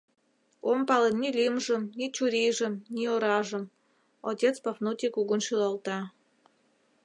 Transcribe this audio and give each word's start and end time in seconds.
—Ом 0.69 0.79
пале 0.87 1.09
ни 1.21 1.29
лӱмжым, 1.37 1.81
ни 1.97 2.05
чурийжым, 2.15 2.73
ни 2.93 3.03
оражым,— 3.13 3.63
отец 4.29 4.55
Пафнутий 4.63 5.11
кугун 5.15 5.41
шӱлалта. 5.47 5.99